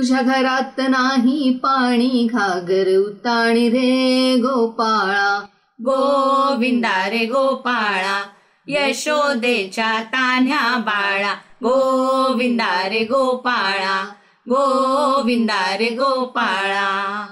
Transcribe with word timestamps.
तुझ्या 0.00 0.22
घरात 0.22 0.80
नाही 0.88 1.58
पाणी 1.62 2.28
घागर 2.32 2.96
उताणी 2.96 3.68
रे 3.68 4.36
गोपाळा. 4.36 5.40
गोविंदा 5.80 7.10
रे 7.10 7.24
गोपाळा 7.24 8.22
यशोदेच्या 8.66 10.02
तान्ह्या 10.02 10.76
बाळा. 10.78 11.34
गोविंदा 11.34 12.88
रे 12.88 13.04
गोपाळा 13.04 14.04
गोविंदा 14.48 15.76
रे 15.76 15.88
गोपाळा. 15.88 17.26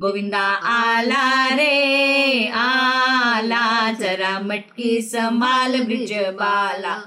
गोविंदा 0.00 0.46
आला 0.64 1.48
रे 1.56 2.46
आला 2.54 3.92
जरा 4.00 4.38
मटकी 4.38 5.02
संभाल 5.02 5.82
ब्रिज 5.82 6.12
बाला. 6.12 7.00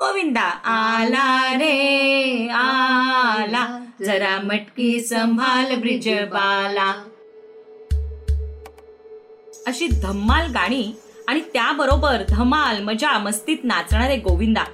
गोविंदा 0.00 0.50
आला 0.64 1.54
रे 1.54 2.48
आला 2.48 3.81
जरा 4.04 4.38
मटकी 4.44 5.00
संभाल 5.00 5.74
ब्रिज 5.74 6.08
बाला. 6.08 7.04
अशी 9.66 9.86
धम्माल 9.86 10.46
गाणी 10.50 10.92
आणि 11.28 11.40
त्याबरोबर 11.40 12.22
धमाल 12.28 12.82
मजा 12.82 13.18
मस्तीत 13.18 13.56
नाचणारे 13.64 14.16
गोविंदा. 14.16 14.64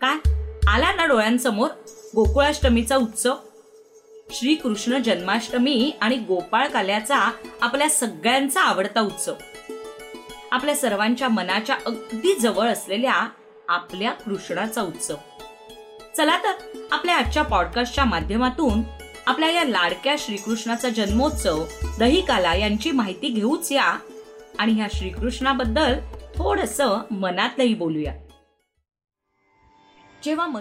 काय? 0.00 0.30
आला 0.68 0.92
ना 0.92 1.06
डोळ्यांसमोर 1.06 1.68
गोकुळाष्टमीचा 2.14 2.96
उत्सव? 2.96 3.34
श्रीकृष्ण 4.30 4.98
जन्माष्टमी 4.98 5.92
आणि 6.00 6.16
गोपाळ 6.16 6.68
काल्याचा 6.68 7.30
आपल्या 7.60 7.88
सगळ्यांचा 7.88 8.60
आवडता 8.60 9.00
उत्सव. 9.00 9.34
आपल्या 10.50 10.74
सर्वांच्या 10.74 11.28
मनाच्या 11.28 11.76
अगदी 11.86 12.34
जवळ 12.34 12.68
असलेल्या 12.68 13.28
आपल्या 13.68 14.12
कृष्णाचा 14.12 14.82
उत्सव. 14.82 15.14
चला 16.16 16.38
तर 16.38 16.80
आपल्या 16.92 17.16
आजच्या 17.16 17.42
पॉडकास्टच्या 17.42 18.04
माध्यमातून 18.04 18.82
आपल्या 19.26 19.50
या 19.50 19.64
लाडक्या 19.64 20.14
श्रीकृष्णाचा 20.18 20.88
जन्मोत्सव 20.88 21.64
दहिकाला 21.98 22.54
यांची 22.54 22.90
माहिती 22.90 23.28
घेऊच 23.28 23.72
या. 23.72 23.98
आणि 24.58 24.72
ह्या 24.72 24.86
श्रीकृष्णाबद्दल 24.94 25.98
थोडस 26.36 26.80
मनातलंही 27.10 27.74
बोलूया. 27.74 28.14
जेव्हा 30.24 30.60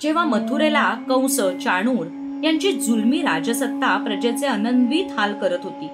जेव्हा 0.00 0.24
मथुरेला 0.24 0.94
कंस 1.08 1.40
चाणूर 1.40 2.06
यांची 2.44 2.72
जुलमी 2.72 3.22
राजसत्ता 3.22 4.04
प्रजेचे 4.04 4.46
अनन्वित 4.46 5.12
हाल 5.12 5.34
करत 5.40 5.58
होती. 5.62 5.86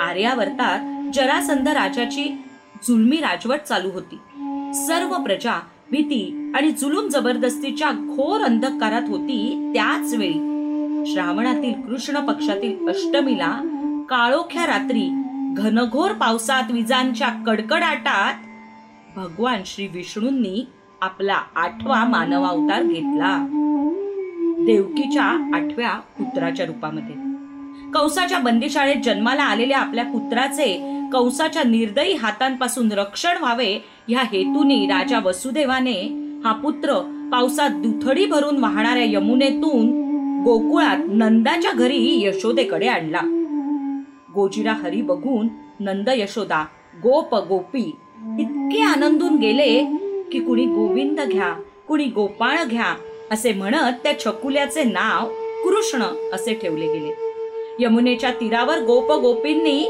आर्यावर्तात 0.00 1.12
जरासंध 1.12 1.68
राजाची 1.68 2.42
जुलमी 2.88 3.16
राजवट 3.16 3.60
चालू 3.60 3.90
होती. 3.90 4.16
सर्व 4.86 5.16
प्रजा 5.16 5.60
भीती 5.90 6.52
आणि 6.54 6.70
जुलूम 6.70 7.08
जबरदस्तीच्या 7.08 7.90
घोर 7.90 8.40
अंधकारात 8.40 9.02
होती 9.08 9.70
त्याच 9.74 10.14
वेळी. 10.14 10.46
श्रावणातील 11.06 11.72
कृष्ण 11.72 12.26
पक्षातील 12.26 12.88
अष्टमीला 12.88 13.52
काळोख्या 14.10 14.66
रात्री 14.66 15.08
घनघोर 15.56 16.12
पावसात 16.12 16.62
विजांच्या 16.70 17.28
कडकडाटात 17.46 18.34
भगवान 19.16 19.60
श्री 19.66 19.86
विष्णूंनी 19.86 20.66
आपला 21.00 21.36
आठवा 21.56 22.04
मानवावतार 22.04 22.82
घेतला. 22.82 23.46
देवकीच्या 24.66 25.24
आठव्या 25.54 25.92
पुत्राच्या 26.18 26.66
रूपामध्ये. 26.66 27.14
कंसाच्या 27.90 28.38
बंदीशाळेत 28.38 29.02
जन्माला 29.04 29.42
आलेल्या 29.42 29.78
आपल्या 29.78 30.04
पुत्राचे 30.04 30.99
कंसाच्या 31.12 31.62
निर्दयी 31.62 32.14
हातांपासून 32.14 32.92
रक्षण 32.92 33.38
व्हावे 33.40 33.72
ह्या 34.08 34.22
हेतूने 34.32 34.84
राजा 34.86 35.18
वसुदेवाने 35.24 36.00
हा 36.44 36.52
पुत्र 36.52 36.98
पावसात 37.32 37.70
दुथडी 37.70 38.26
भरून 38.26 38.58
वाहणाऱ्या 38.58 39.04
यमुनेतून 39.06 39.90
गोकुळात 40.44 40.96
नंदाच्या 41.08 41.72
घरी 41.72 42.20
यशोदेकडे 42.22 42.86
आणला. 42.86 43.20
गोजिरा 44.34 44.72
हरी 44.72 45.00
बघून 45.02 45.48
नंद 45.80 46.08
यशोदा 46.16 46.64
गोप 47.02 47.34
गोपी 47.48 47.84
इतके 48.38 48.82
आनंदून 48.82 49.36
गेले 49.36 49.84
की 50.32 50.40
कुणी 50.40 50.66
गोविंद 50.66 51.20
घ्या 51.20 51.52
कुणी 51.88 52.04
गोपाळ 52.04 52.64
घ्या 52.64 52.94
असे 53.30 53.52
म्हणत 53.52 53.98
त्या 54.02 54.18
छकुल्याचे 54.18 54.84
नाव 54.84 55.28
कृष्ण 55.64 56.02
असे 56.32 56.54
ठेवले 56.54 56.86
गेले. 56.92 57.12
यमुनेच्या 57.80 58.30
तीरावर 58.30 58.78
गोप 58.78 59.12
गोपींनी 59.12 59.80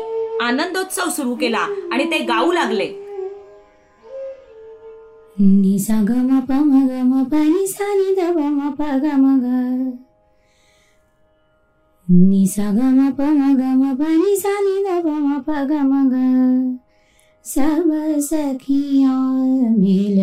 आनंदोत्सव 0.41 1.09
सुरू 1.11 1.35
केला 1.35 1.67
आणि 1.93 2.05
ते 2.11 2.19
गाऊ 2.25 2.53
लागले. 2.53 2.89
निसा 5.41 6.01
ग 6.09 6.11
म 6.29 6.41
प 6.49 6.53
म 6.53 6.73
ग 6.89 6.93
म 7.11 7.23
प 7.25 7.35
नि 7.35 7.67
सा 7.67 7.87
नि 7.95 8.15
द 8.15 8.31
ब 8.37 8.39
म 8.57 8.71
प 8.79 8.83
ग 9.03 9.05
म 9.17 9.27
ग। 9.43 9.47
नि 12.09 12.47
सा 12.47 12.71
ग 12.71 12.81
म 12.97 13.11
प 13.11 13.21
म 13.21 13.43
ग 13.57 13.63
म 13.81 13.95
प 13.95 14.03
नि 14.21 14.37
सा 14.37 14.55
नि 14.61 14.77
द 14.87 15.01
ब 15.05 15.09
म 15.27 15.39
प 15.47 15.49
ग 15.71 15.73
म 15.91 16.09
ग। 16.13 16.15
सब 17.45 17.89
सखिया 18.21 19.15
मिल 19.79 20.19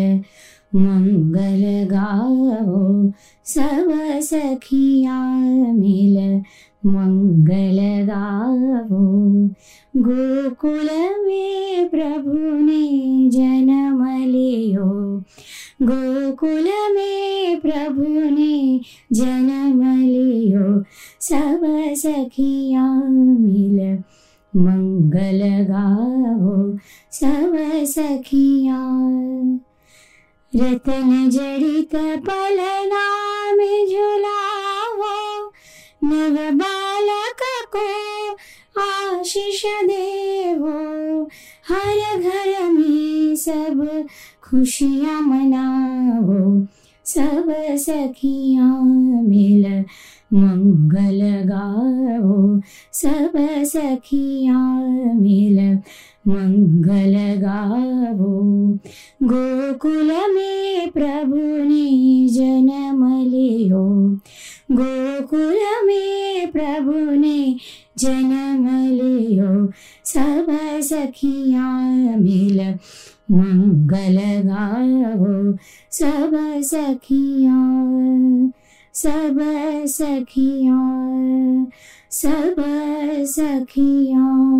मंगल 0.74 1.62
गाओ। 1.90 3.10
सब 3.46 3.88
सखिया 4.22 5.18
मिल 5.72 6.16
मंगल 6.82 7.78
गावो 8.06 8.98
गोकुल 9.94 10.88
में 11.24 11.88
प्रभु 11.88 12.32
ने 12.58 13.30
जन्म 13.30 14.04
लियो 14.24 14.86
गोकुल 15.82 16.68
में 16.94 17.60
प्रभु 17.60 18.04
ने 18.36 18.80
जन्म 19.14 19.82
लियो 19.96 20.82
सब 21.28 21.66
सखिया 22.02 22.84
मिल 23.02 23.80
मंगल 24.54 25.42
गावो 25.70 26.56
सब 27.12 27.56
सखिया 27.88 28.80
रतन 30.52 31.28
जड़ित 31.30 31.96
पलना 32.28 33.06
में 33.56 33.86
झूला 33.86 34.47
नव 36.04 36.56
बालक 36.56 37.40
को 37.76 38.32
आशीष 38.80 39.62
देवो. 39.66 41.24
हर 41.68 42.18
घर 42.20 42.70
में 42.70 43.36
सब 43.36 44.06
खुशियाँ 44.42 45.20
मनाओ 45.20 46.66
सब 47.04 47.54
सखियाँ 47.76 48.82
मिल 49.22 49.84
मंगल 50.34 51.20
गाओ 51.48 52.60
सब 52.92 53.32
सखियाँ 53.64 54.82
मिल 55.14 55.78
मंगल 56.28 57.40
गाओ 57.42 58.48
गोकुल 59.22 60.34
में 60.34 60.90
प्रभु 60.90 61.36
ने 61.36 62.28
जन्म 62.28 63.22
लियो. 63.22 64.18
गोकुल 64.72 65.77
ने 67.48 67.58
जन्म 67.98 68.88
लियो 68.88 69.66
सब 70.04 70.78
सखियाँ 70.80 71.90
मिल 72.18 72.60
मंगल 73.30 74.18
गाओ। 74.48 75.52
सब 75.92 76.60
सखियाँ 76.62 78.48
सब 78.94 79.40
सखियाँ 79.88 81.64
सब 82.10 82.60
सखियाँ। 83.26 84.58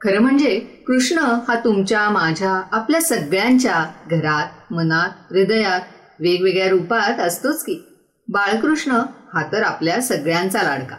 खरं 0.00 0.18
म्हणजे 0.18 0.60
कृष्ण 0.86 1.18
हा 1.18 1.60
तुमच्या, 1.64 2.10
माझ्या, 2.10 2.62
आपल्या 2.72 3.00
सगळ्यांच्या 3.00 3.84
घरात, 4.10 4.72
मनात, 4.72 5.10
हृदयात 5.32 5.80
वेगवेगळ्या 6.20 6.68
रूपात 6.68 7.20
असतोच 7.20 7.62
की. 7.62 7.93
बाळकृष्ण 8.28 8.92
हा 9.34 9.42
तर 9.52 9.62
आपल्या 9.62 10.00
सगळ्यांचा 10.02 10.62
लाडका. 10.62 10.96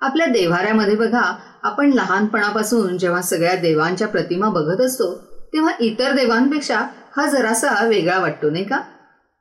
आपल्या 0.00 0.26
देव्हाऱ्यामध्ये 0.26 0.96
बघा 0.96 1.36
आपण 1.62 1.90
लहानपणापासून 1.92 2.98
जेव्हा 2.98 3.22
सगळ्या 3.22 3.54
देवांच्या 3.54 4.08
प्रतिमा 4.08 4.48
बघत 4.48 4.80
असतो 4.80 5.14
तेव्हा 5.52 5.72
इतर 5.80 6.12
देवांपेक्षा 6.12 6.78
हा 7.16 7.26
जरासा 7.26 7.86
वेगळा 7.86 8.18
वाटतो 8.18 8.50
नाही 8.50 8.64
का? 8.64 8.80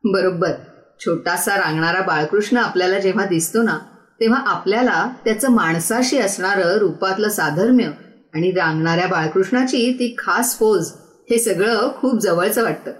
बरोबर. 0.03 0.51
छोटासा 0.99 1.55
रांगणारा 1.55 2.01
बाळकृष्ण 2.01 2.57
आपल्याला 2.57 2.99
जेव्हा 2.99 3.25
दिसतो 3.25 3.61
ना 3.61 3.77
तेव्हा 4.19 4.41
आपल्याला 4.45 5.09
त्याचं 5.25 5.49
माणसाशी 5.49 6.17
असणारं 6.17 6.77
रूपातलं 6.77 7.29
साधर्म्य 7.29 7.85
आणि 8.33 8.51
रांगणाऱ्या 8.51 9.07
बाळकृष्णाची 9.07 9.91
ती 9.93 10.15
खास 10.19 10.55
पोज 10.55 10.91
हे 11.29 11.39
सगळं 11.39 11.91
खूप 11.97 12.19
जवळचं 12.19 12.63
वाटतं. 12.63 12.91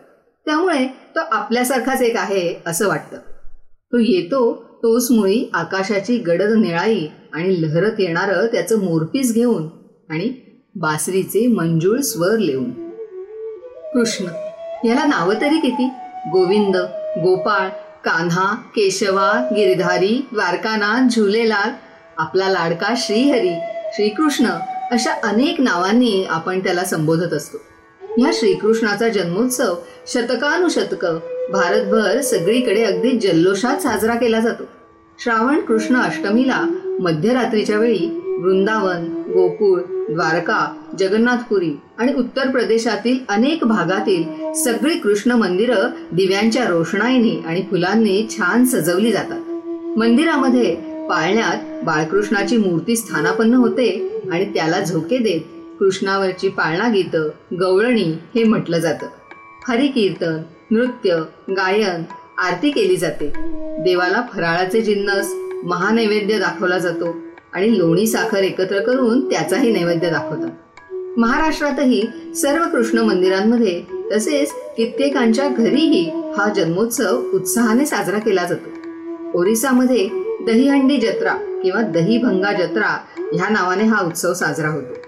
त्यामुळे 0.46 0.88
तो 0.88 1.20
आपल्यासारखाच 1.20 2.02
एक 2.02 2.18
आहे 2.18 2.62
असं 2.66 2.88
वाटतं. 2.88 3.18
तो 3.94 3.98
येतो 3.98 4.54
तोच 4.84 5.12
मुळी 5.12 5.50
आकाशाची 5.54 6.18
गडद 6.18 6.52
निळाई 6.58 7.08
आणि 7.34 7.62
लहरत 7.62 8.00
येणारं 8.00 8.46
त्याचं 8.46 8.84
मोरपीस 8.84 9.34
घेऊन 9.34 9.68
आणि 10.10 10.34
बासरीचे 10.76 11.48
मंजूळ 11.48 12.00
स्वर 12.00 12.38
लिहून. 12.38 12.72
कृष्ण 13.94 14.26
याला 14.88 15.06
नावं 15.06 15.34
तरी 15.42 15.60
किती? 15.60 15.90
गोविंद 16.32 16.78
गोपाळ 17.22 17.68
कान्हा 18.06 18.56
केशवा 18.76 19.50
गिरधारी 19.52 20.28
द्वारकानाथ 20.34 21.10
झुलेलाल 21.10 21.70
आपला 22.18 22.50
लाडका 22.50 22.94
श्रीहरी 22.98 23.54
श्रीकृष्ण 23.94 24.46
अशा 24.92 25.28
अनेक 25.28 25.62
नावांनी 25.62 26.26
आपण 26.30 26.60
त्याला 26.60 26.84
संबोधत 26.84 27.34
असतो. 27.34 27.58
ह्या 28.18 28.32
श्रीकृष्णाचा 28.34 29.08
जन्मोत्सव 29.08 29.76
शतकानुशतक 30.08 31.06
भारतभर 31.52 32.22
सगळीकडे 32.22 32.84
अगदी 32.84 33.12
जल्लोषात 33.12 33.78
साजरा 33.78 34.16
केला 34.16 34.40
जातो. 34.40 34.64
श्रावण 35.24 35.60
कृष्ण 35.60 35.96
अष्टमीला 35.96 36.64
मध्यरात्रीच्या 37.00 37.78
वेळी 37.78 38.08
वृंदावन 38.42 39.06
गोकुळ 39.28 39.82
द्वारका 40.10 40.76
जगन्नाथपुरी 41.00 41.72
आणि 41.98 42.14
उत्तर 42.14 42.48
प्रदेशातील 42.48 43.18
अनेक 43.30 43.64
भागातील 43.64 44.54
सगळी 44.54 44.98
कृष्ण 45.00 45.32
मंदिरं 45.32 45.90
दिव्यांच्या 46.12 46.68
रोषणाईनी 46.68 47.44
आणि 47.48 47.62
फुलांनी 47.62 48.28
छान 48.30 48.66
सजवली 48.66 49.12
जातात. 49.12 49.40
मंदिरामध्ये 49.98 50.76
पाळण्यात 51.10 51.84
बाळकृष्णाची 51.84 52.58
मूर्ती 52.58 52.96
स्थानापन्न 52.96 53.54
होते 53.54 54.22
आणि 54.32 54.46
त्याला 54.46 54.80
झोके 54.82 55.18
देत 55.18 55.57
कृष्णावरची 55.80 56.50
पाळणा 56.50 56.90
गीतं 56.90 57.30
गवळणी 57.60 58.18
हे 58.36 58.44
म्हटलं 58.44 58.80
जातं. 58.80 59.08
हरिकीर्तन 59.68 60.38
नृत्य 60.72 61.16
गायन 61.50 62.04
आरती 62.38 62.72
केली 62.72 62.98
जाते. 62.98 63.34
देवाला 63.84 64.22
फराळाचे 64.34 64.82
जिन्नस 64.82 65.34
महानैवेद्य 65.64 66.40
दाखवला 66.40 66.78
जातो 66.78 67.16
आणि 67.54 67.78
लोणी 67.78 68.08
साखर 68.08 68.38
एकत्र 68.38 68.80
करून 68.80 69.30
त्याचाही 69.30 69.72
नैवेद्य 69.72 70.10
दाखवतात. 70.10 70.50
महाराष्ट्रातही 71.20 72.04
सर्व 72.36 72.64
कृष्ण 72.64 73.00
मंदिरांमध्ये 73.00 73.84
तसेच 74.12 74.52
कित्येकांच्या 74.78 75.50
घरीही 75.50 76.10
हा 76.38 76.54
जन्मोत्सव 76.54 77.22
उत्साहाने 77.34 77.86
साजरा 77.86 78.20
केला 78.20 78.46
जातो. 78.46 78.70
ओरिसामध्ये 79.40 80.10
दहीहंडी 80.48 80.98
जत्रा 80.98 81.34
किंवा 81.64 81.82
दहीभंगा 81.82 82.52
जत्रा 82.52 82.98
ह्या 83.34 83.50
नावाने 83.50 83.84
हा 83.84 84.06
उत्सव 84.06 84.34
साजरा 84.34 84.70
होतो. 84.70 85.07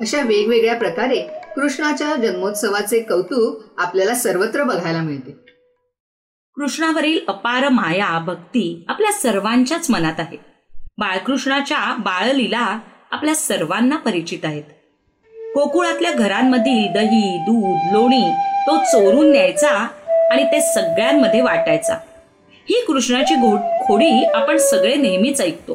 अशा 0.00 0.20
वेगवेगळ्या 0.20 0.76
प्रकारे 0.76 1.16
कृष्णाच्या 1.56 2.14
जन्मोत्सवाचे 2.16 3.00
कौतुक 3.00 3.62
आपल्याला 3.78 4.14
सर्वत्र 4.14 4.62
बघायला 4.62 5.00
मिळते. 5.02 5.30
कृष्णावरील 6.54 7.18
अपार 7.28 7.68
माया 7.68 8.18
भक्ती 8.18 8.84
आपल्या 8.88 9.12
सर्वांच्याच 9.12 9.90
मनात 9.90 10.14
आहे. 10.18 10.36
बाळकृष्णाच्या 10.98 11.96
बाळलीला 11.98 12.78
आपल्या 13.10 13.34
सर्वांना 13.34 13.96
परिचित 13.96 14.38
आहेत. 14.44 14.62
गोकुळातल्या 15.32 16.12
घरांमधील 16.12 16.92
दही 16.92 17.38
दूध 17.38 17.92
लोणी 17.92 18.30
तो 18.66 18.76
चोरून 18.76 19.30
न्यायचा 19.30 19.70
आणि 20.30 20.44
ते 20.44 20.60
सगळ्यांमध्ये 20.74 21.40
वाटायचा. 21.40 21.94
ही 22.70 22.84
कृष्णाची 22.86 23.34
खोडी 23.86 24.24
आपण 24.24 24.56
सगळे 24.56 24.94
नेहमीच 24.94 25.40
ऐकतो. 25.40 25.74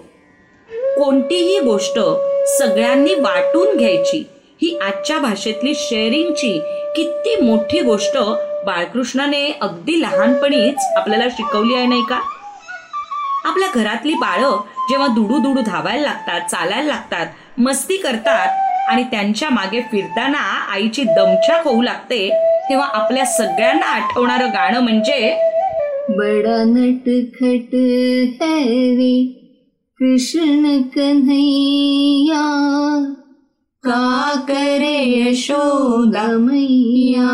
कोणतीही 0.69 1.59
गोष्ट 1.59 1.99
सगळ्यांनी 2.47 3.13
वाटून 3.13 3.77
घ्यायची. 3.77 4.23
ही 4.61 4.77
आजच्या 4.77 5.17
भाषेतली 5.19 5.73
शेअरिंगची 5.75 6.59
किती 6.95 7.35
मोठी 7.41 7.79
गोष्ट 7.79 8.17
बाळकृष्णाने 8.65 9.47
अगदी 9.61 10.01
लहानपणीच 10.01 10.85
आपल्याला 10.97 11.27
शिकवली 11.29 11.75
आहे 11.75 11.85
नाही 11.85 12.01
का? 12.09 12.19
आपल्या 13.45 13.67
घरातली 13.75 14.13
बाळं 14.13 14.57
जेव्हा 14.89 15.07
दुडू 15.07 15.37
दुडू 15.37 15.61
धावायला 15.61 16.01
लागतात 16.01 16.41
चालायला 16.49 16.87
लागतात 16.87 17.27
मस्ती 17.57 17.97
करतात 17.97 18.89
आणि 18.89 19.03
त्यांच्या 19.03 19.49
मागे 19.49 19.81
फिरताना 19.81 20.37
आईची 20.73 21.03
दमछाक 21.03 21.67
होऊ 21.67 21.81
लागते 21.81 22.29
तेव्हा 22.69 22.87
आपल्या 22.93 23.25
सगळ्यांना 23.25 23.85
आठवणारं 23.85 24.49
गाणं 24.49 24.79
म्हणजे 24.79 25.33
बडा 26.09 26.63
नटखट 26.63 27.75
है 28.41 29.42
कृष्ण 30.03 30.81
कन्हैया 30.81 32.43
का 33.83 34.39
करे 34.47 35.21
यशोदा 35.21 36.37
मैया? 36.37 37.29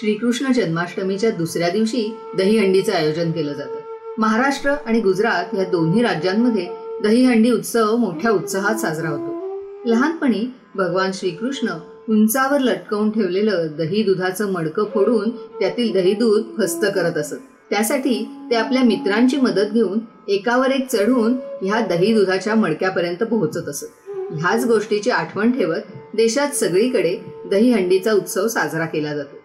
श्रीकृष्ण 0.00 0.52
जन्माष्टमीच्या 0.52 1.30
दुसऱ्या 1.30 1.68
दिवशी 1.68 2.14
दहीहंडीचं 2.36 2.92
आयोजन 2.92 3.30
केलं 3.30 3.52
जातं. 3.52 3.80
महाराष्ट्र 4.18 4.70
आणि 4.86 5.00
गुजरात 5.00 5.54
या 5.54 5.64
दोन्ही 5.64 6.02
राज्यांमध्ये 6.02 6.66
दहीहंडी 7.02 7.50
उत्सव 7.50 7.96
मोठ्या 7.96 8.30
उत्साहात 8.30 8.74
साजरा 8.74 9.08
होतो. 9.08 9.56
लहानपणी 9.84 10.54
भगवान 10.74 11.10
श्रीकृष्ण 11.14 11.68
उंचावर 12.08 12.58
लटकवून 12.60 13.10
ठेवलेलं 13.10 13.66
दही 13.78 14.02
दुधाचं 14.02 14.52
मडकं 14.52 14.84
फोडून 14.84 15.30
त्यातील 15.30 15.92
दही 15.92 16.12
दूध 16.12 16.42
फस्त 16.58 16.84
करत 16.84 17.18
असत. 17.18 17.36
त्यासाठी 17.70 18.24
ते 18.50 18.56
आपल्या 18.56 18.82
मित्रांची 18.82 19.36
मदत 19.36 19.72
घेऊन 19.72 19.98
एकावर 20.28 20.70
एक 20.70 20.86
चढून 20.88 21.36
ह्या 21.62 21.80
दही 21.80 22.12
दुधाच्या 22.14 22.54
मडक्यापर्यंत 22.54 23.22
पोहोचत 23.22 23.68
असत. 23.68 23.86
ह्याच 24.32 24.64
गोष्टीची 24.66 25.10
आठवण 25.10 25.50
ठेवत 25.52 25.92
देशात 26.14 26.54
सगळीकडे 26.56 27.16
दहीहंडीचा 27.50 28.12
उत्सव 28.12 28.46
साजरा 28.46 28.86
केला 28.86 29.14
जातो. 29.16 29.36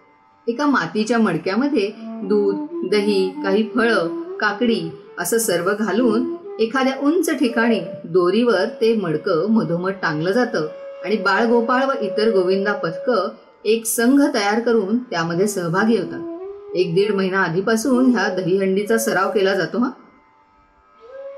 एका 0.48 0.66
मातीच्या 0.66 1.18
मडक्यामध्ये 1.20 1.92
दूध 2.24 2.90
दही 2.92 3.30
काही 3.44 3.63
फळं 3.75 4.36
काकडी 4.40 4.80
असं 5.20 5.38
सर्व 5.38 5.72
घालून 5.80 6.36
एखाद्या 6.60 6.94
उंच 7.01 7.30
ठिकाणी 7.30 7.80
दोरीवर 8.04 8.66
ते 8.82 8.94
मडकं 8.96 9.46
मधोमध 9.50 9.94
टांगलं 10.01 10.32
जातं 10.32 10.68
आणि 11.06 11.16
बाळगोपाळ 11.18 11.86
व 11.86 11.92
इतर 12.01 12.32
गोविंदा 12.32 12.74
पथकं 12.74 13.30
एक 13.66 13.86
संघ 13.86 14.22
तयार 14.34 14.60
करून 14.60 14.98
त्यामध्ये 14.98 15.48
सहभागी 15.48 15.98
होतात. 15.98 16.30
एक 16.75 16.96
दीड 16.96 17.12
महिना 17.12 17.44
आधीपासून 17.44 18.16
ह्या 18.16 18.28
दहीहंडीचा 18.36 18.98
सराव 18.98 19.32
केला 19.32 19.54
जातो 19.54 19.78
हा. 19.78 19.90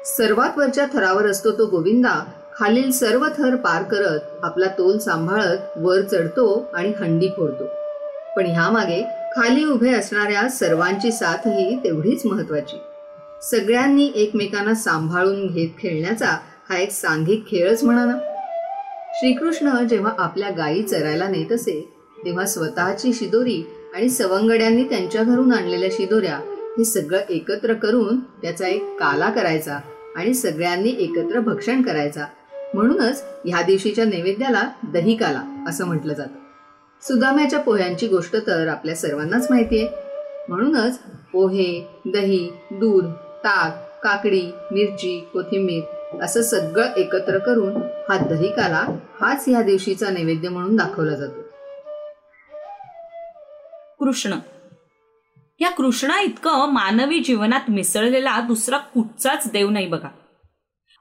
सर्वात 0.06 0.58
वरच्या 0.58 0.86
थरावर 0.94 1.26
असतो 1.26 1.52
तो 1.52 1.66
गोविंदा. 1.66 2.24
खालील 2.56 2.92
सर्व 2.92 3.26
थर 3.38 3.56
पार 3.56 3.84
करत 3.84 4.20
आपला 4.44 4.66
तोल 4.68 4.98
सांभाळत 4.98 5.78
वर 5.78 6.02
चढतो 6.02 6.72
आणि 6.74 6.94
हंडी 7.00 7.28
फोडतो. 7.38 7.66
पण 8.38 8.46
ह्यामागे 8.46 9.02
खाली 9.36 9.66
उभे 9.66 9.94
असणाऱ्या 9.94 10.50
सर्वांची 10.50 11.12
साथही 11.12 11.76
तेवढीच 11.84 12.26
महत्वाची 12.26 12.78
सगळ्यांनी 13.44 14.12
एकमेकांना 14.16 14.74
सांभाळून 14.74 15.48
घेत 15.48 15.70
खेळण्याचा 15.80 16.38
हा 16.70 16.78
एक 16.78 16.92
सांघिक 16.92 17.48
खेळच 17.48 17.84
म्हणा 17.84 18.06
ना. 18.06 18.18
श्रीकृष्ण 19.14 19.88
जेव्हा 19.88 20.14
आपल्या 20.18 20.50
गायी 20.50 20.84
चरायला 20.84 21.28
नेत 21.28 21.52
असे 21.52 21.94
तेव्हा 22.26 22.46
स्वतःची 22.46 23.14
शिदोरी 23.14 23.64
आणि 23.94 24.10
सवंगड्यांनी 24.10 24.84
त्यांच्या 24.84 25.24
घरून 25.24 25.54
आणलेल्या 25.54 25.90
शिदोऱ्या 25.92 26.38
हे 26.78 26.86
सगळं 26.86 27.20
एकत्र 27.30 27.74
करून 27.74 28.20
त्याचा 28.20 28.68
एक 28.68 28.84
काला 29.00 29.30
करायचा 29.30 29.80
आणि 30.16 30.34
सगळ्यांनी 30.34 30.96
एकत्र 31.00 31.40
भक्षण 31.40 31.82
करायचा. 31.82 32.26
म्हणूनच 32.74 33.24
ह्या 33.46 33.62
दिवशीच्या 33.62 34.06
नैवेद्याला 34.06 34.70
दही 34.84 35.16
काला 35.16 35.66
असं 35.68 35.86
म्हटलं 35.86 36.14
जातं. 36.14 36.40
सुदाम्याच्या 37.08 37.60
पोह्यांची 37.60 38.08
गोष्ट 38.08 38.36
तर 38.48 38.68
आपल्या 38.68 38.96
सर्वांनाच 38.96 39.48
माहिती 39.50 39.80
आहे. 39.80 39.88
म्हणूनच 40.50 41.00
पोहे 41.34 41.88
दही 42.06 42.50
दूध 42.72 43.06
ताक 43.46 44.04
काकडी 44.04 44.42
मिरची 44.72 45.30
कोथिंबीर 45.34 46.20
असं 46.22 46.42
सगळं 46.42 46.94
एकत्र 46.98 47.38
करून 47.38 47.76
हा 48.10 48.18
दही 48.18 48.52
काला 48.52 48.86
हाच 49.22 49.44
ह्या 49.48 49.62
दिवशीचा 49.62 50.10
नैवेद्य 50.10 50.50
म्हणून 50.50 50.76
दाखवला 50.76 51.16
जातो. 51.16 51.43
कृष्ण. 54.04 54.36
या 55.60 55.70
कृष्णा 55.70 56.22
इतकं 56.22 56.74
मानवी 56.74 57.20
जीवनात 57.20 57.70
मिसळलेला 57.70 58.40
दुसरा 58.40 58.78
कुठचाच 58.78 59.52
देव 59.52 59.70
नाही 59.70 59.88
बघा. 59.88 60.08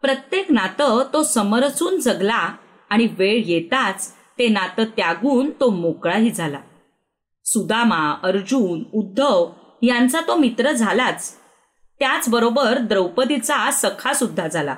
प्रत्येक 0.03 0.53
नातं 0.53 1.05
तो 1.13 1.23
समरसून 1.23 2.01
जगला 2.01 2.49
आणि 2.91 3.09
वेळ 3.19 3.43
येताच 3.47 4.13
ते 4.39 4.49
नातं 4.49 4.85
त्यागून 4.85 5.51
तो 5.61 5.71
मोकळाही 5.71 6.31
झाला. 6.31 6.59
सुदामा 7.45 8.17
अर्जुन 8.23 8.83
उद्धव 8.95 9.51
यांचा 9.83 10.21
तो 10.21 10.37
मित्र 10.37 10.73
झालाच. 10.73 11.35
त्याचबरोबर 11.99 12.79
द्रौपदीचा 12.79 13.71
सखा 13.71 14.13
सुद्धा 14.13 14.49
झाला. 14.49 14.77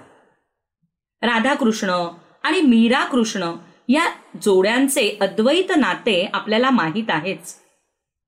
राधाकृष्ण 1.23 2.09
आणि 2.43 2.61
मीरा 2.61 3.05
कृष्ण 3.05 3.53
या 3.89 4.05
जोड्यांचे 4.43 5.19
अद्वैत 5.21 5.73
नाते 5.77 6.31
आपल्याला 6.35 6.71
माहीत 6.71 7.11
आहेच. 7.11 7.64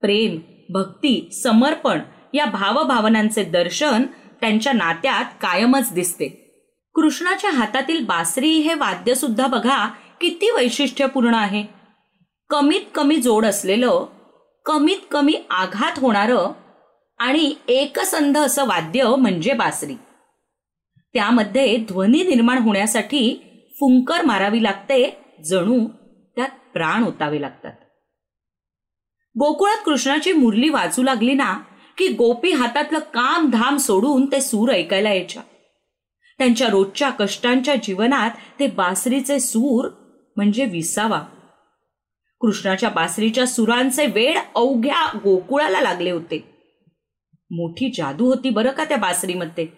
प्रेम 0.07 0.39
भक्ती 0.69 1.29
समर्पण 1.43 2.01
या 2.35 2.45
भावभावनांचे 2.45 3.45
दर्शन 3.45 4.03
त्यांच्या 4.41 4.73
नात्यात 4.73 5.25
कायमच 5.41 5.93
दिसते. 5.93 6.27
कृष्णाच्या 6.95 7.51
हातातील 7.51 8.05
बासरी 8.05 8.51
हे 8.51 8.75
वाद्य 8.75 9.15
सुद्धा 9.15 9.47
बघा 9.47 9.87
किती 10.21 10.51
वैशिष्ट्यपूर्ण 10.51 11.35
आहे. 11.35 11.65
कमीत 12.51 12.81
कमी 12.95 13.17
जोड 13.17 13.47
असलेलं 13.47 14.07
कमीत 14.65 14.97
कमी 15.11 15.35
आघात 15.51 15.99
होणारं 15.99 16.53
आणि 17.19 17.55
एकसंध 17.69 18.39
असं 18.39 18.67
वाद्य 18.67 19.05
म्हणजे 19.19 19.53
बासरी. 19.53 19.95
त्यामध्ये 21.15 21.77
ध्वनी 21.77 22.23
निर्माण 22.23 22.59
होण्यासाठी 22.59 23.41
फुंकर 23.81 24.23
मारावी 24.23 24.63
लागते 24.63 25.17
जणू 25.45 25.87
त्यात 26.37 26.49
प्राण 26.73 27.05
ओतावे 27.05 27.41
लागतात. 27.41 27.73
गोकुळात 29.39 29.77
कृष्णाची 29.85 30.33
मुरली 30.33 30.69
वाजू 30.69 31.03
लागली 31.03 31.35
ना 31.35 31.59
की 31.99 32.09
गोपी 32.09 32.51
हातातलं 32.51 32.99
काम 32.99 33.51
धाम 33.51 33.77
सोडून 33.77 34.27
ते 34.27 34.41
सूर 34.41 34.71
ऐकायला 34.71 35.09
यायच्या. 35.09 35.43
त्यांच्या 36.39 36.69
रोजच्या 36.69 37.11
कष्टांच्या 37.11 37.75
जीवनात 37.75 38.31
ते 38.61 38.67
बासरीचे 38.67 39.41
सूर 39.41 39.89
म्हणजे 40.37 40.65
विसावा. 40.65 41.23
कृष्णाच्या 42.41 42.89
बासरीच्या 42.89 43.47
सुरांचे 43.47 44.07
वेळ 44.07 44.39
अवघ्या 44.55 45.19
गोकुळाला 45.25 45.81
लागले 45.81 46.11
होते. 46.11 46.55
मोठी 47.51 47.93
जादू 47.97 48.27
होती 48.27 48.51
बरं 48.51 48.71
का 48.71 48.85
त्या 48.85 48.97
बासरीमध्ये. 48.97 49.69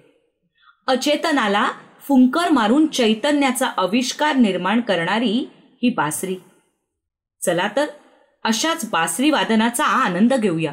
अचेतनाला 0.86 1.70
फुंकर 2.00 2.50
मारून 2.50 2.86
चैतन्याचा 2.86 3.66
आविष्कार 3.76 4.36
निर्माण 4.36 4.80
करणारी 4.80 5.48
ही 5.82 5.88
बासरी. 5.90 6.36
चला 7.46 7.68
तर 7.76 7.86
अशाच 8.44 8.90
बासरी 8.90 9.30
वादनाचा 9.30 9.84
आनंद 9.84 10.34
घेऊया. 10.34 10.72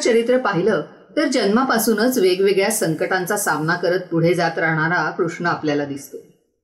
चरित्र 0.00 0.38
पाहिलं 0.38 0.82
तर 1.16 1.26
जन्मापासूनच 1.26 2.18
वेगवेगळ्या 2.18 2.70
संकटांचा 2.70 3.36
सामना 3.36 3.74
करत 3.74 4.00
पुढे 4.10 4.34
जात 4.34 4.58
राहणारा 4.58 5.10
कृष्ण 5.10 5.46
आपल्याला 5.46 5.84
दिसतो. 5.84 6.16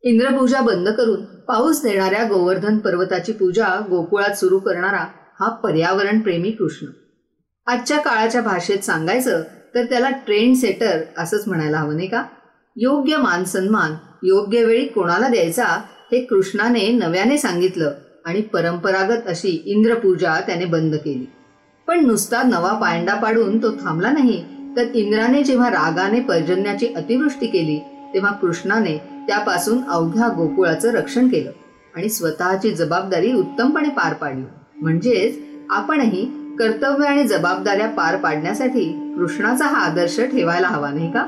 इंद्रपूजा 0.03 0.61
बंद 0.61 0.89
करून 0.89 1.25
पाऊस 1.25 1.83
देणाऱ्या 1.83 2.25
गोवर्धन 2.25 2.79
पर्वताची 2.79 3.33
पूजा 3.33 3.67
गोकुळात 3.91 4.35
सुरू 4.35 4.59
करणारा 4.59 5.05
हा 5.41 5.49
पर्यावरण 5.49 6.21
प्रेमी 6.21 6.51
कृष्ण. 6.51 6.87
आजच्या 7.67 7.99
काळाच्या 7.99 8.41
भाषेत 8.43 8.79
सांगायचं 8.79 9.43
तर 9.75 9.85
त्याला 9.85 10.11
ट्रेंड 10.11 10.57
सेटर 10.57 11.01
असंच 11.19 11.45
म्हणायला 11.47 11.79
हवं 11.79 11.97
नाही 11.97 12.09
का? 12.09 12.25
योग्य 12.77 13.17
मान 13.17 13.45
सन्मान 13.45 13.95
योग्य 14.23 14.65
वेळी 14.65 14.87
कोणाला 14.87 15.29
द्यायचा 15.29 15.65
हे 16.13 16.25
कृष्णाने 16.25 16.89
नव्याने 16.93 17.39
सांगितलं 17.39 17.93
आणि 18.25 18.41
परंपरागत 18.41 19.29
अशी 19.29 19.63
इंद्रपूजा 19.67 20.41
त्याने 20.41 20.65
बंद 20.65 20.95
केली. 20.95 21.33
पण 21.89 22.07
नुसता 22.07 22.43
नवा 22.43 22.73
पायंडा 22.73 23.15
पाडून 23.15 23.63
तो 23.63 23.71
थांबला 23.71 24.11
नाही. 24.13 24.45
तर 24.77 24.83
इंद्राने 24.95 25.43
जेव्हा 25.43 25.71
रागाने 25.71 26.21
पर्जन्याची 26.21 26.87
अतिवृष्टी 26.87 27.47
केली 27.47 27.79
तेव्हा 28.15 28.33
कृष्णाने 28.33 28.97
त्यापासून 28.99 29.85
अवघ्या 29.89 30.29
गोकुळाचं 30.29 30.91
रक्षण 30.91 31.29
केलं 31.29 31.51
आणि 31.97 32.09
स्वतःची 32.09 32.71
जबाबदारी 32.71 33.33
उत्तमपणे 33.33 33.89
पार 33.89 34.13
पाडली. 34.13 34.43
म्हणजेच 34.77 35.39
आपणही 35.71 36.25
कर्तव्य 36.59 37.07
आणि 37.07 37.25
जबाबदाऱ्या 37.25 37.89
पार 37.89 38.17
पाडण्यासाठी 38.17 39.15
कृष्णाचा 39.19 39.65
हा 39.65 39.79
आदर्श 39.79 40.21
ठेवायला 40.21 40.69
हवा 40.69 40.91
नाही 40.91 41.13
का? 41.13 41.21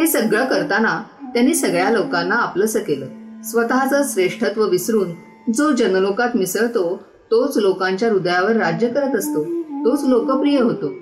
हे 0.00 0.06
सगळं 0.06 0.44
करताना 0.44 1.02
त्यांनी 1.34 1.54
सगळ्या 1.54 1.90
लोकांना 1.90 2.34
आपलंसं 2.34 2.78
केलं. 2.78 3.06
स्वतःचं 3.42 4.02
श्रेष्ठत्व 4.08 4.64
विसरून 4.64 5.10
जो 5.52 5.72
जनलोकात 5.72 6.28
मिसळतो 6.34 7.02
तोच 7.30 7.58
लोकांच्या 7.58 8.10
हृदयावर 8.10 8.56
राज्य 8.56 8.88
करत 8.88 9.16
असतो. 9.16 9.57
तोच 9.84 10.04
लोकप्रिय 10.04 10.60
होतो. 10.60 10.92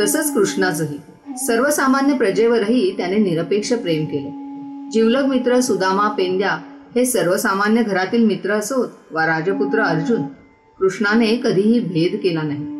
तसंच 0.00 0.34
कृष्णाचंही. 0.34 0.98
सर्वसामान्य 1.36 2.14
प्रजेवरही 2.14 2.96
त्याने 2.96 3.16
निरपेक्ष 3.16 3.72
प्रेम 3.72 4.04
केलं. 4.04 4.48
जीवलग 4.90 5.26
मित्र 5.26 5.60
सुदामा 5.60 6.08
पेंद्या 6.08 6.50
हे 6.96 7.04
सर्वसामान्य 7.04 7.82
घरातील 7.82 8.24
मित्र 8.24 8.50
असोत 8.50 8.88
वा 9.10 9.26
राजपुत्र 9.26 9.80
अर्जुन 9.80 10.22
कृष्णाने 10.78 11.36
कधीही 11.36 11.80
भेद 11.80 12.20
केला 12.22 12.42
नाही. 12.42 12.78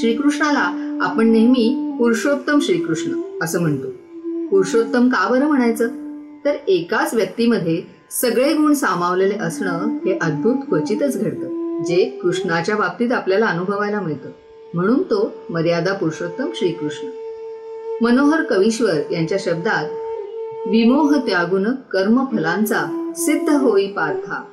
श्रीकृष्णाला 0.00 0.98
आपण 1.02 1.28
नेहमी 1.28 1.96
पुरुषोत्तम 1.98 2.58
श्रीकृष्ण 2.58 3.20
असं 3.42 3.60
म्हणतो. 3.60 3.86
पुरुषोत्तम 4.46 5.08
का 5.08 5.28
बरं 5.28 5.46
म्हणायचं? 5.46 5.88
तर 6.44 6.52
एकाच 6.68 7.14
व्यक्तीमध्ये 7.14 7.82
सगळे 8.10 8.54
गुण 8.54 8.74
सामावलेले 8.74 9.34
असणं 9.34 9.98
हे 10.04 10.18
अद्भुत 10.22 10.54
क्वचितच 10.68 11.20
घडतं. 11.20 11.51
जे 11.86 12.18
कृष्णाच्या 12.22 12.76
बाबतीत 12.76 13.12
आपल्याला 13.12 13.46
अनुभवायला 13.46 14.00
मिळतं. 14.00 14.30
म्हणून 14.74 15.02
तो 15.02 15.32
मर्यादा 15.50 15.92
पुरुषोत्तम 15.92 16.50
श्रीकृष्ण. 16.54 17.08
मनोहर 18.04 18.42
कवीश्वर 18.42 19.12
यांच्या 19.12 19.38
शब्दात 19.40 19.84
विमोह 20.68 21.16
त्यागुन 21.16 21.74
कर्मफलांचा 21.74 23.12
सिद्ध 23.16 23.50
होई 23.50 23.86
पार्था. 23.86 24.44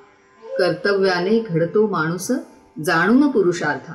कर्तव्याने 0.44 1.39
घडतो 1.39 1.88
माणूस 1.88 2.32
जाणून 2.86 3.28
पुरुषार्था. 3.28 3.94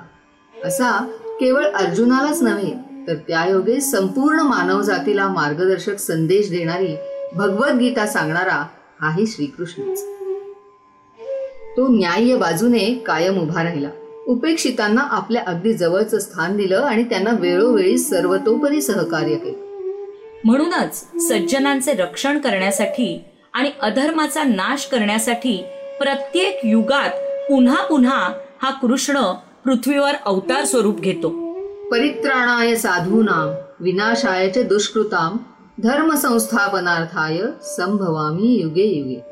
असा 0.65 1.07
केवळ 1.41 1.65
अर्जुनालाच 1.65 2.43
नव्हे 2.43 2.75
तर 3.07 3.15
त्यायोगे 3.15 3.81
संपूर्ण 3.81 4.41
मानव 4.41 4.83
जातीला 4.83 5.29
मार्गदर्शक 5.29 5.99
संदेश 5.99 6.51
देणारी 6.51 6.97
भगवद्गीता 7.35 8.07
सांगणारा 8.07 8.67
हाही 9.01 9.27
श्रीकृष्णच. 9.27 10.05
तो 11.77 11.87
न्याय्य 11.89 12.37
बाजूने 12.37 13.03
कायम 13.07 13.39
उभा 13.39 13.63
राहिला. 13.63 13.89
उपेक्षितांना 14.27 15.01
आपल्या 15.01 15.43
अगदी 15.47 15.73
जवळचं 15.73 16.19
स्थान 16.19 16.57
दिलं 16.57 16.81
आणि 16.81 17.05
त्यांना 17.05 17.31
वेळोवेळी 17.31 17.99
सर्वतोपरी 17.99 18.81
सहकार्य 18.83 19.35
केलं. 19.35 19.63
म्हणूनच 20.45 20.95
सज्जनांचे 21.29 21.93
रक्षण 21.93 22.39
करण्यासाठी 22.39 23.25
आणि 23.53 23.71
अधर्माचा 23.81 24.43
नाश 24.43 24.87
करण्यासाठी 24.87 25.65
प्रत्येक 25.99 26.61
युगात 26.65 27.11
पुन्हा 27.49 27.83
पुन्हा 27.83 28.33
हा 28.63 28.71
कृष्ण 28.71 29.33
पृथ्वीवर 29.65 30.13
अवतार 30.27 30.65
स्वरूप 30.65 31.01
घेतो. 31.01 31.29
परित्राणाय 31.91 32.75
साधूनां 32.75 33.55
विनाशाय 33.81 34.51
च 34.51 34.59
दुष्कृतां 34.69 35.37
धर्म 35.83 36.15
संस्थापनार्थाय 36.15 37.39
संभवामी 37.63 38.61
युगे 38.63 38.85
युगे. 38.85 39.23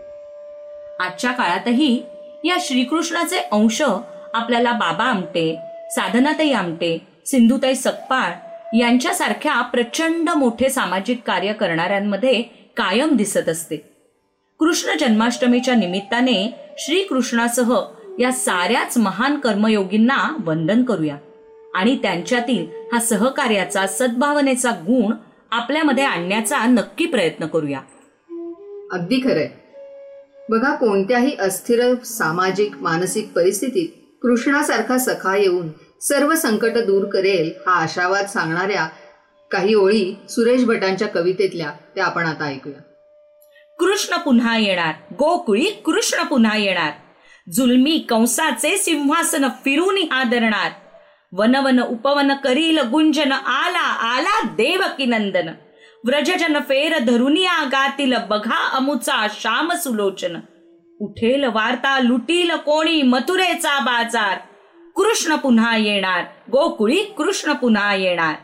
आजच्या 1.01 1.31
काळातही 1.31 2.03
या 2.45 2.57
श्रीकृष्णाचे 2.61 3.39
अंश 3.53 3.83
आपल्याला 4.35 4.73
बाबा 4.73 5.05
आमटे 5.05 5.59
साधनाताई 5.91 6.53
आमटे 6.53 6.99
सिंधुताई 7.27 7.75
सकपाळ 7.75 8.33
यांच्यासारख्या 8.77 9.61
प्रचंड 9.61 10.31
मोठे 10.31 10.69
सामाजिक 10.69 11.23
कार्य 11.27 11.53
करणाऱ्यांमध्ये 11.53 12.43
कायम 12.77 13.17
दिसत 13.17 13.49
असते. 13.49 13.77
कृष्ण 14.59 14.97
जन्माष्टमीच्या 14.99 15.75
निमित्ताने 15.75 16.55
श्रीकृष्णासह 16.79 17.81
या 18.21 18.33
साऱ्याच 18.33 18.99
महान 18.99 19.39
कर्मयोगींना 19.39 20.37
वंदन 20.45 20.85
करूया 20.85 21.17
आणि 21.75 21.97
त्यांच्यातील 22.03 22.67
हा 22.93 23.01
सहकार्याचा 23.01 23.87
सद्भावनेचा 23.87 24.71
गुण 24.71 25.13
आपल्यामध्ये 25.51 26.05
आणण्याचा 26.05 26.65
नक्की 26.67 27.07
प्रयत्न 27.07 27.47
करूया. 27.47 27.81
अगदी 28.93 29.21
खरंय. 29.25 29.49
बघा 30.53 30.75
कोणत्याही 30.75 31.37
अस्थिर 31.41 31.95
सामाजिक 32.05 32.77
मानसिक 32.77 33.33
परिस्थितीत 33.33 33.89
कृष्णासारखा 34.23 34.99
सखा 34.99 35.37
येऊन 35.37 35.69
सर्व 36.01 36.35
संकट 36.35 36.71
दूर 36.71 37.05
करेल 37.05 37.53
हा 37.67 37.73
आशावाद 37.73 38.27
सांगणाऱ्या 38.27 38.89
काही 39.51 39.75
ओळी 39.75 40.17
सुरेश 40.29 40.65
भटांच्या 40.65 41.09
कवितेतल्या 41.09 41.71
त्या 41.95 42.05
आपण 42.05 42.27
आता 42.27 42.45
ऐकूया. 42.45 42.81
कृष्ण 43.79 44.17
पुन्हा 44.17 44.59
येणार. 44.59 44.95
गोकुळी 45.13 45.65
कृष्ण 45.65 46.23
पुन्हा 46.23 46.57
येणार. 46.57 46.91
जुलमी 47.53 48.07
कंसाचे 48.09 48.79
सिंहासन 48.79 49.49
फिरून 49.49 50.13
आदरणार. 50.13 50.73
वनवन 51.33 51.83
उपवन 51.83 52.33
करील 52.45 52.79
गुंजन 52.79 53.33
आला 53.33 54.15
आला 54.17 54.49
देवकी 54.49 55.07
नंदन. 55.07 55.51
व्रजजन 56.05 56.59
फेर 56.59 56.99
धरुनी 56.99 57.45
आगातील 57.45 58.15
बघा 58.31 58.77
अमुचा 58.77 59.27
श्याम 59.31 59.73
सुलोचन. 59.73 60.37
उठेल 61.01 61.45
वार्ता 61.45 62.01
लुटील 62.01 62.51
कोणी 62.51 63.03
मथुरेचा 63.03 63.81
बाजार. 63.81 64.39
कृष्ण 64.97 65.37
पुन्हा 65.37 65.77
येणार 65.77 66.25
गोकुळी 66.53 66.97
कृष्ण 66.97 67.53
पुन्हा 67.53 67.95
येणार. 67.95 68.35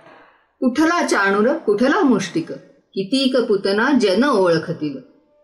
कुठला 0.60 1.06
चाणूर 1.06 1.52
कुठला 1.52 2.00
मुष्टिक? 2.00 2.52
कितीक 2.94 3.36
पुतना 3.36 3.90
जन 4.00 4.24
ओळखतील? 4.24 4.96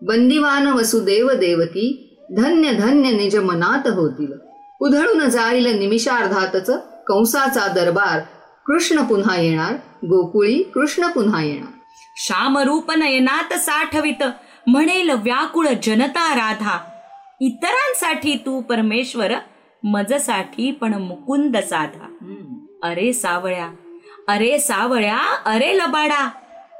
बंदिवान 0.03 0.66
वसुदेव 0.66 1.31
देवकी 1.31 2.16
धन्य 2.37 2.72
धन्य 2.72 3.11
निज 3.11 3.37
मनात 3.37 3.87
होतील. 3.87 4.33
उधळून 4.81 5.29
जाईल 5.29 5.79
निमिषार्धातच 5.79 6.70
कंसाचा 7.07 7.72
दरबार. 7.72 8.20
कृष्ण 8.66 9.03
पुन्हा 9.03 9.40
येणार 9.40 9.72
गोकुळी 10.07 10.62
कृष्ण 10.62 11.07
पुन्हा 11.07 11.42
येणार. 11.42 11.73
श्यामरूप 12.16 12.92
नयनात 12.92 13.53
साठवित 13.53 14.22
म्हणेल 14.66 15.11
व्याकुळ 15.11 15.66
जनता 15.83 16.35
राधा. 16.35 16.79
इतरांसाठी 17.40 18.35
तू 18.35 18.61
परमेश्वर 18.61 19.33
मजसाठी 19.85 20.70
पण 20.70 20.94
मुकुंद 20.94 21.57
साधा. 21.57 22.07
अरे 22.83 23.12
सावळ्या 23.12 23.70
अरे 24.29 24.59
सावळ्या 24.59 25.18
अरे 25.44 25.77
लबाडा. 25.77 26.31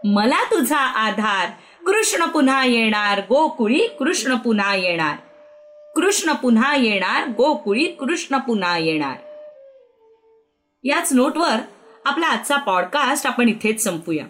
मला 0.05 0.45
तुझा 0.45 0.77
आधार. 0.77 1.49
कृष्ण 1.87 2.25
पुन्हा 2.25 2.65
येणार 2.65 3.19
गोकुळी 3.19 3.87
कृष्ण 3.99 4.35
पुन्हा 4.35 4.75
येणार. 4.75 5.17
कृष्ण 5.97 6.33
पुन्हा 6.33 6.77
येणार 6.77 7.29
गोकुळी 7.29 7.85
कृष्ण 7.85 8.39
पुन्हा 8.39 8.79
येणार. 8.79 9.17
याच 10.85 11.13
नोटवर 11.13 11.57
आपला 12.05 12.27
आजचा 12.27 12.57
पॉडकास्ट 12.57 13.27
आपण 13.27 13.49
इथेच 13.49 13.85
संपूया. 13.85 14.25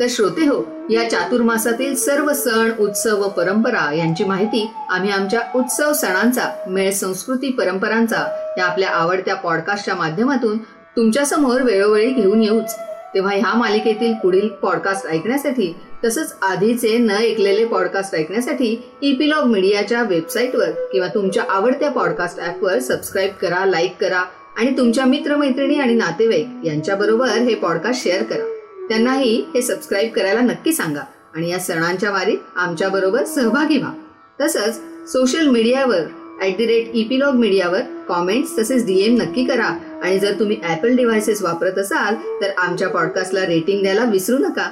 तर 0.00 0.06
श्रोते 0.08 0.46
हो 0.46 0.62
या 0.90 1.10
चातुर्मासातील 1.10 1.94
सर्व 1.94 2.32
सण 2.32 2.70
उत्सव 2.78 3.22
व 3.22 3.28
परंपरा 3.28 3.94
यांची 3.94 4.24
माहिती 4.24 4.70
आम्ही 4.90 5.10
आमच्या 5.10 5.40
उत्सव 5.54 5.92
सणांचा 5.92 6.64
मेळ 6.68 6.90
संस्कृती 6.90 7.52
परंपरांचा 7.52 8.54
या 8.58 8.64
आपल्या 8.64 8.88
आवडत्या 8.88 9.34
पॉडकास्टच्या 9.34 9.94
माध्यमातून 9.94 10.58
तुमच्यासमोर 10.96 11.62
वेळोवेळी 11.62 12.10
घेऊन 12.10 12.42
येऊच. 12.42 12.76
तेव्हा 13.14 13.34
ह्या 13.34 13.54
मालिकेतील 13.54 14.14
पुढील 14.14 14.48
पॉडकास्ट 14.48 15.06
ऐकण्यासाठी 15.06 15.76
तसंच 16.04 16.34
आधीचे 16.42 16.98
न 16.98 17.10
ऐकलेले 17.10 17.64
पॉडकास्ट 17.64 18.14
ऐकण्यासाठी 18.14 18.90
इपिलॉग 19.02 19.44
मीडियाच्या 19.44 20.02
वेबसाईटवर 20.02 20.70
किंवा 20.92 21.08
तुमच्या 21.08 21.42
आवडत्या 21.48 21.90
पॉडकास्ट 21.90 22.40
ॲपवर 22.40 22.78
सबस्क्राईब 22.78 23.30
करा 23.30 23.64
लाईक 23.66 23.96
करा 24.00 24.24
आणि 24.56 24.76
तुमच्या 24.76 25.04
मित्रमैत्रिणी 25.04 25.74
आणि 25.74 25.94
नातेवाईक 25.94 26.48
यांच्याबरोबर 26.64 27.28
हे 27.28 27.54
पॉडकास्ट 27.54 28.04
शेअर 28.04 28.22
करा. 28.22 28.55
त्यांनाही 28.88 29.34
हे 29.54 29.62
सबस्क्राईब 29.62 30.12
करायला 30.12 30.40
नक्की 30.40 30.72
सांगा 30.72 31.02
आणि 31.34 31.50
या 31.50 31.58
सणांच्या 31.58 32.10
वारीत 32.10 32.38
आमच्या 32.56 32.88
बरोबर 32.88 33.24
सहभागी 33.24 33.78
व्हा. 33.78 33.92
तसंच 34.40 34.80
सोशल 35.12 35.46
मीडियावर 35.46 36.02
ॲट 36.40 36.56
दी 36.56 36.66
रेट 36.66 36.90
इपिलॉग 36.94 37.34
मीडियावर 37.34 37.80
कॉमेंट्स 38.08 38.56
तसेच 38.58 38.84
डीएम 38.86 39.16
नक्की 39.22 39.44
करा 39.44 39.66
आणि 40.02 40.18
जर 40.18 40.38
तुम्ही 40.38 40.56
ॲपल 40.62 40.96
डिव्हायसेस 40.96 41.42
वापरत 41.42 41.78
असाल 41.78 42.14
तर 42.40 42.50
आमच्या 42.58 42.88
पॉडकास्टला 42.88 43.46
रेटिंग 43.46 43.82
द्यायला 43.82 44.04
विसरू 44.04 44.38
नका. 44.38 44.70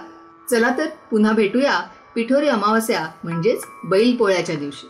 चला 0.51 0.71
तर 0.79 0.87
पुन्हा 1.11 1.33
भेटूया 1.33 1.81
पिठोरी 2.15 2.49
अमावस्या 2.49 3.07
म्हणजेच 3.25 3.63
बैल 3.85 4.17
पोळ्याच्या 4.17 4.55
दिवशी. 4.55 4.87